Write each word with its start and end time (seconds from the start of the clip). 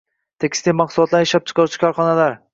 Tekstil 0.43 0.75
mahsulotlarini 0.79 1.29
ishlab 1.31 1.47
chiqaruvchi 1.53 1.83
korxonalar 1.87 2.37